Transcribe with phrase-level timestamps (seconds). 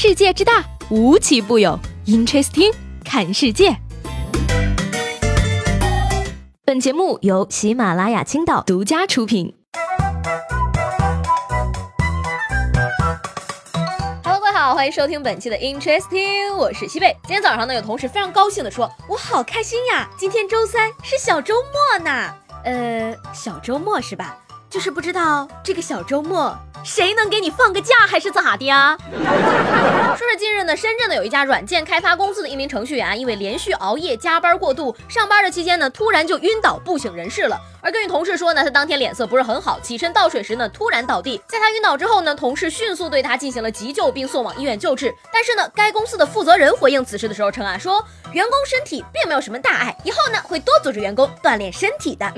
[0.00, 1.76] 世界之大，无奇不有。
[2.06, 2.72] Interesting，
[3.04, 3.76] 看世界。
[6.64, 9.56] 本节目由喜马拉雅青岛独家出品。
[14.22, 17.16] Hello，各位好，欢迎收听本期的 Interesting，我是西贝。
[17.24, 24.38] 今天早上呢，有同事非常高兴的说：“我好开心呀，今天周三是小周末呢。”呃，小周末是吧？
[24.70, 26.56] 就是不知道这个小周末。
[26.84, 28.96] 谁能给你放个假还是咋的啊？
[30.16, 37.58] 说是近日呢，深圳的有一家软件开发公司的一名程序员，因为连续熬夜加班过度，上班的期间呢，突然就晕倒不省人事了。
[37.80, 41.40] 而根据同事说呢，他当天脸色不是很好，起身倒水时呢，突然倒地。
[41.46, 45.14] 在他晕倒之后呢，同事迅速对他进行了急救，并送往医院救治。
[45.32, 52.30] 但是呢，该公司的负责人回应此事的时候称啊，说员工身体并没有什么大碍，以后呢会多组织员工锻炼身体的。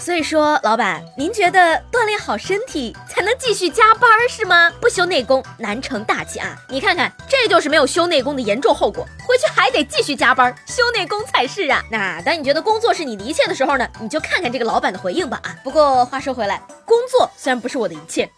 [0.00, 4.70] 所以说老板，您觉得锻炼好身体才能继续加加班是吗？
[4.82, 6.54] 不修内功难成大器啊！
[6.68, 11.82] 你看看，这就是没有修内功的严重后果，回去还得继续加班修内功才是啊。
[11.90, 15.56] 那当你觉得工作是你的一切的时候呢，你就看看这个老板的回应吧啊！
[15.64, 18.30] 不过话说回来，工作虽然不是我的一切，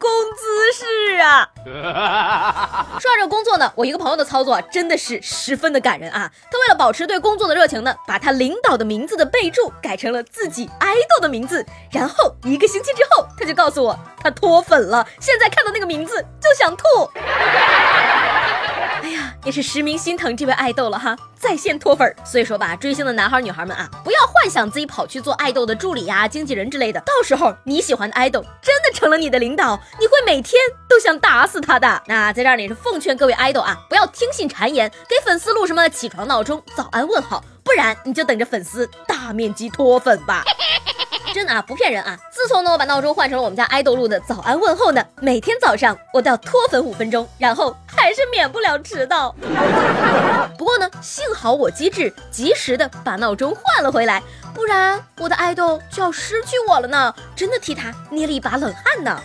[0.00, 1.46] 工资是啊。
[2.98, 6.32] 说到这工作呢，我一个朋友的操作真的是十分的感人啊。
[6.50, 11.64] 他为了保持对工作的热情呢，把他领导的名字的备注改成了自己爱豆的名字。
[11.92, 16.84] 然后一个星期之后，他就告诉我他脱粉了，现在看到那个名字就想吐。
[18.80, 22.14] 哎呀，也是实名心疼这位爱豆了哈，在线脱粉。
[22.24, 32.02] 所以说吧，追星的男孩女孩们啊，不要幻想自己跑去做爱豆的助理呀、经纪人之类的，到时候你喜欢的爱豆真的成了你的领导，你会每天都想打死他的。
[32.06, 40.44] 那在这儿，也是奉劝各位爱豆啊，不要听信谗言，给粉丝录什么起床闹钟、早安问好，不然你就等着粉丝大面积脱粉吧。
[41.32, 42.18] 真的啊，不骗人啊！
[42.30, 49.34] 自从呢我把闹钟换成了我们家爱豆录的早安问候呢，每天早上我都要脱粉五分钟，然后还是免不了迟到。
[50.58, 54.22] 不过呢，幸好我机智，及时的把闹钟换了回来，
[54.54, 59.22] 不然我的爱豆就要失去我了呢，真的替他捏了一把冷汗呢。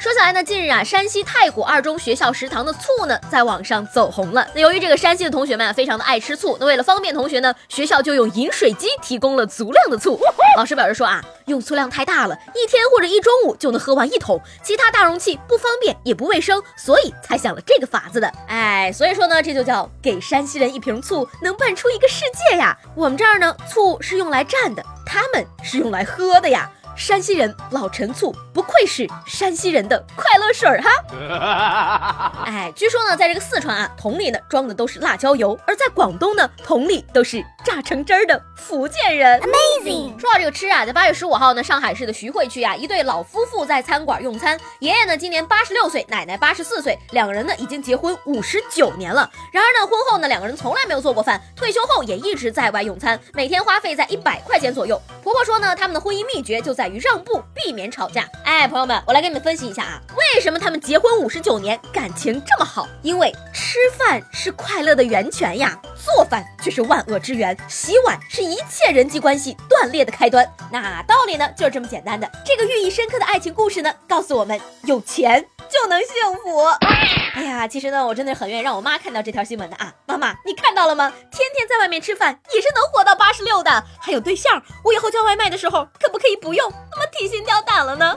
[0.00, 4.48] 说起来呢，近日啊，山西太谷二中学校食堂的醋呢，在网上走红了。
[4.54, 10.18] 那由于这个山西的同学们啊，非常的爱吃醋，那为了方便同学呢，学校就用饮水机提供了足量的醋。
[10.56, 18.32] 老师表示说啊，用醋量太大了，一天或者一中午就能喝完一桶，其他大容器不方便也不卫生，所以才想了这个法子的。
[18.48, 22.74] 哎，所以说呢，这就叫给山西人一瓶醋，能拌出一个世界呀。
[22.94, 26.70] 我们这儿呢，醋是用来蘸的，他们是用来喝的呀。
[27.00, 32.44] 山西人老陈醋，不愧是山西人的快乐水儿哈。
[32.44, 39.40] 哎，据说呢，在这个四川啊，桶里呢装的都是辣椒油，而在广东呢，桶里都是榨成汁儿的福建人。
[39.40, 40.18] Amazing。
[40.20, 49.30] 说到这个吃啊，在八月十五号呢，上海市的徐汇区啊，一对老夫妇在餐馆用餐，爷爷呢今年八十六岁，奶奶八十四岁，两个人呢已经结婚五十九年了。
[49.50, 55.00] 然而呢，婚后呢，两个人从来没有做过饭，退休后也一直在外用餐，每天花费在一百块钱左右。
[55.22, 56.90] 婆婆说呢，他们的婚姻秘诀就在。
[56.90, 58.28] 于让步，避免吵架。
[58.44, 60.02] 哎，朋友们，我来给你们分析一下啊，
[60.34, 62.86] 为什么他们结婚五十九年，感情这么好？
[63.02, 70.48] 因为吃饭是快乐的源泉呀，做饭却是万恶之源，洗碗是一切人际关系断裂的开端。
[70.70, 72.30] 那道理呢，就是这么简单的。
[72.46, 76.08] 这个寓意深刻的爱情故事呢，告诉我们，有钱就能幸
[76.42, 76.64] 福。
[77.34, 79.92] 哎呀，其实呢，我真的是很愿意让我妈看到这条新闻的啊。
[80.06, 81.12] 妈妈，你看到了吗？
[81.32, 84.62] 天天在外面吃饭也是能活到八十六的，还有对象。
[84.84, 86.72] 我以后叫外卖的时候，可不可以不用
[87.12, 88.16] 提心吊胆了呢？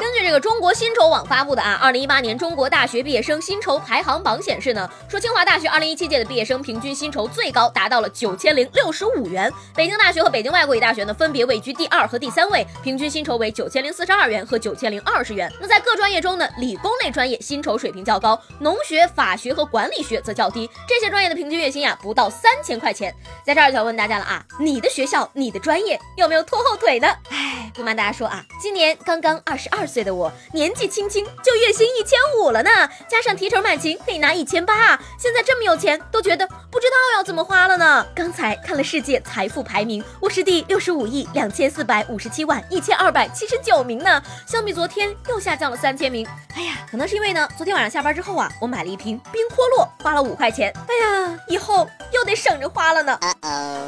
[0.00, 15.52] 根据这个中国薪酬网发布的啊，二零一八年中国大学毕业生薪酬排行榜显示呢，说清华大学二零一七届的毕业生平均薪酬最高达到了九千零六十五元，北京大学和北京外国语大学呢分别位居第二和第三位，平均薪酬为九千零四十二元和九千零二十元。
[15.60, 20.68] 那在各专业中呢，理工类专业薪酬水平较高，农学、法学和管理学则较低。
[20.88, 23.14] 这些专业的平均月薪呀，不到三千块钱。
[23.44, 27.08] 在这儿就要问大家了啊，你的学校、你的专业有没有拖后腿呢？
[27.30, 32.70] 哎，不瞒大家说啊，今年刚刚二十二岁的我，年纪轻轻就月薪一千五了呢，
[33.08, 34.98] 加上提成满勤可以拿一千八。
[35.18, 38.06] 现在这么有钱，都觉得不知道要怎么花了呢。
[38.14, 46.26] 刚才看了世界财富排名，我是第六十五亿两千四百五十七万一千二百七十九名呢，相比昨天又下降了三千名。
[46.54, 50.72] 哎呀，可能是因为呢，昨天晚上下班之后啊，我买了一瓶冰可乐，花了五块钱。
[50.88, 53.18] 哎呀，以后又得省着花了呢。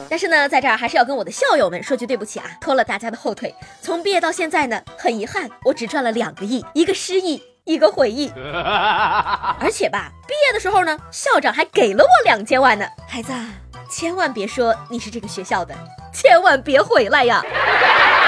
[0.08, 3.54] 但是呢，在这儿还是要跟我的校友们说句对不起啊，拖了大家的后腿。
[3.80, 8.30] 从毕业到现在呢，很遗憾，我只赚了两个亿，一个失忆，一个回忆。
[9.60, 12.86] 而且吧，毕业的时候呢，校长还给了我两千万呢。
[13.06, 13.32] 孩子，
[13.90, 15.74] 千万别说你是这个学校的，
[16.12, 17.42] 千万别回来呀。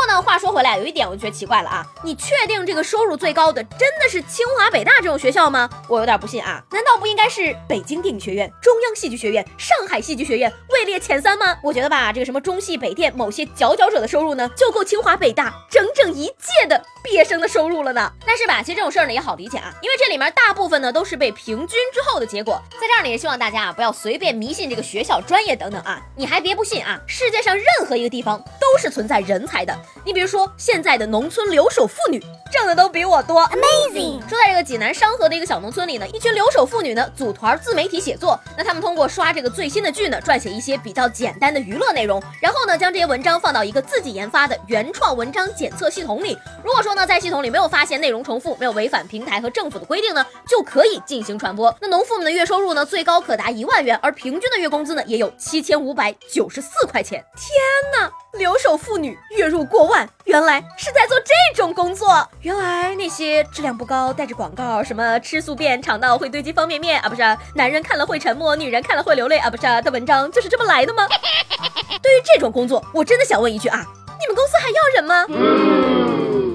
[0.00, 5.68] 过呢，话说回来，有一点我就觉得奇怪了啊，你确定这个收入最高的真的是清华北大这种学校吗？
[5.88, 10.50] 我有点不信啊，难道不应该是北京电影学院、中央戏剧学院、上海戏剧学院
[10.80, 11.58] 位列前三吗？
[11.62, 18.10] 我觉得吧，这个什么中戏、北电某些佼佼者的收入呢，就够清华北大整整一届的毕业生的收入了呢。
[18.26, 22.58] 但是吧，其实这种事儿呢也好理解啊，因为这里面大部分呢都是被平均之后的结果。
[22.80, 29.78] 在这儿呢，也希望大家啊不要随便迷信这个学校、专业等等啊，你还别不信啊，世界上任何一个地方都是存在人才的。
[30.02, 32.22] 你比如说现在的农村留守妇女。
[32.50, 34.18] 挣的都比我多，amazing。
[34.28, 38.36] 说在这个济南商河的一个小农村里呢，一群留守妇女呢组团自媒体写作。
[38.58, 46.38] 那他们通过刷这个最新的剧呢，撰写一些些比较简单的娱乐内容，然后呢将这些文章放到一个自己研发的原创文章检测系统里。
[46.64, 51.74] 如果说呢在系统里没有发现内容重复，没有违反平台和政府的规定呢，就可以进行传播。
[51.80, 57.24] 那农妇们的月收入呢最高可达一万元，而平均的月工资呢也有七千五百九十四块钱。
[57.36, 58.10] 天哪！
[58.32, 62.26] 留守妇女月入过万，原来是在做这种工作。
[62.42, 67.22] 原来那些质量不高、带着广告，什么吃素便肠道会堆积方便面啊，不是？
[67.54, 69.62] 男人看了会沉默，女人看了会流泪啊，不是？
[69.82, 71.06] 的文章就是这么来的吗？
[72.00, 73.84] 对于这种工作，我真的想问一句啊，
[74.20, 75.99] 你们公司还要人吗？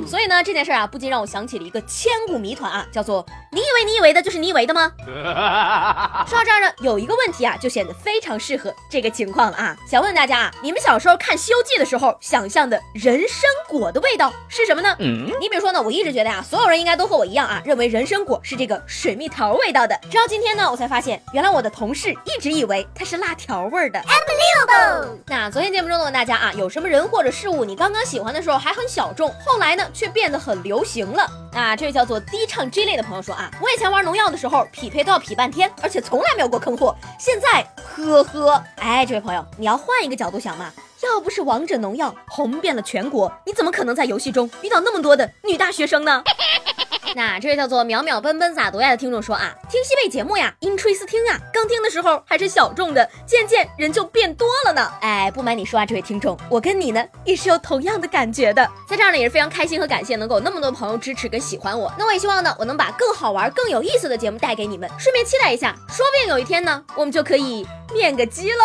[0.07, 4.91] 所以呢，这件事啊，不禁让我想起了一个千古谜团啊，叫做你以为你以为的就是你以为的吗？
[6.27, 9.75] 说到这儿呢，有一个问题啊，就显得非常适合这个情况了啊。
[9.89, 14.95] 想问大家啊，你们小时候看《西游记》的时候，想象的人参果的味道是什么呢？
[14.99, 19.99] 嗯，你比如说呢，我一直觉得呀，所有人应该都和我一样啊，认为人参果是这个水蜜桃味道的。
[20.09, 23.99] 直到今天呢，我才发现，原来我的同事一直以为它是辣条味的。
[23.99, 25.17] Unbelievable！
[25.27, 29.83] 那昨天节目中呢，问大家啊，有什么人或者事物你刚刚喜欢的时候还很小众，后来呢？
[29.95, 31.25] 却变得很流行了。
[31.53, 36.93] 啊这位叫做低唱 J 类的朋友说啊，我以前玩农药的时候匹配都要匹半天，而且从来没有过坑货。
[37.17, 46.21] 现在呵呵，哎，这位朋友，你要换一个角度想嘛，要不是王者农药红遍了全国，你怎么可能在游戏中遇到那么多的女大学生呢？
[47.15, 54.91] 那这位叫做淼淼奔奔咋读呀的听众说啊，听西贝节目呀，因吹斯听啊，刚听的时候还是小众的，渐渐人就变多了呢。
[54.99, 58.69] 哎，不瞒你说啊，这位听众，我跟你呢也是有同样的感觉的。
[58.85, 61.89] 在这儿呢也是非常开心和感谢能够有那么多朋友支持跟喜欢我。
[61.97, 64.89] 那我也希望呢，我能把更好玩、更有意思的节目带给你们。
[64.99, 68.57] 顺便期待一下，说不定有一天呢，我们就可以面个基喽。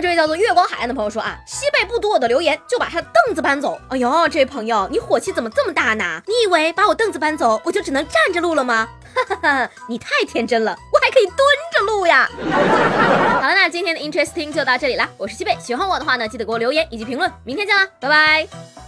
[0.00, 3.80] 这位叫做月光海岸的朋友说啊，西贝不读我的留言，就把他的凳子搬走。
[3.88, 6.22] 哎呦，这位朋友，你火气怎么这么大呢？
[6.26, 8.88] 你以为把我凳子搬走，我就只能站着录了吗？
[9.14, 11.36] 哈哈哈，你太天真了，我还可以蹲
[11.74, 12.28] 着录呀。
[13.40, 15.08] 好了，那今天的 Interesting 就到这里啦。
[15.16, 17.30] 我是西贝，喜欢我的话呢，记得给我留言以及评论。
[17.44, 18.87] 明天见啦，拜拜。